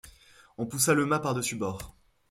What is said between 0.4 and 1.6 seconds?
On poussa le mât par-dessus le